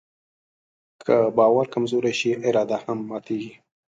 که 1.05 1.15
باور 1.37 1.65
کمزوری 1.73 2.13
شي، 2.19 2.31
اراده 2.47 2.77
هم 2.83 2.97
ماتيږي. 3.09 3.53